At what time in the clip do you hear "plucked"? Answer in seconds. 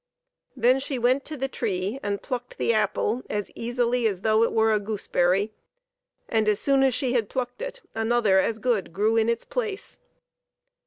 2.23-2.57, 7.29-7.61